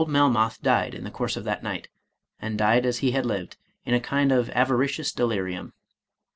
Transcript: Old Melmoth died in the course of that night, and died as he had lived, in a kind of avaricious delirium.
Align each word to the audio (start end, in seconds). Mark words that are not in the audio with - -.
Old 0.01 0.09
Melmoth 0.09 0.59
died 0.63 0.95
in 0.95 1.03
the 1.03 1.11
course 1.11 1.37
of 1.37 1.43
that 1.43 1.61
night, 1.61 1.87
and 2.39 2.57
died 2.57 2.87
as 2.87 2.97
he 3.05 3.11
had 3.11 3.23
lived, 3.23 3.57
in 3.85 3.93
a 3.93 3.99
kind 3.99 4.31
of 4.31 4.49
avaricious 4.49 5.11
delirium. 5.11 5.73